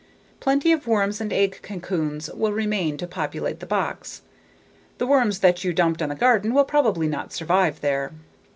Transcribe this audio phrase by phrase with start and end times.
[0.39, 4.23] Plenty of worms and egg cocoons will remain to populate the box.
[4.97, 8.11] The worms that you dumped on the garden will probably not survive there.